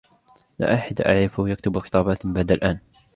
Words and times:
لا 0.59 0.73
أحد 0.73 1.01
أعرفهُ 1.01 1.49
يكتب 1.49 1.79
خِطابات 1.79 2.27
بعد 2.27 2.51
الآن. 2.51 2.79